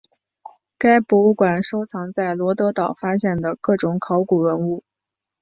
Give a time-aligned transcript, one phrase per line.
[0.79, 4.83] 该博物馆收藏在罗得岛发现的各种考古文物。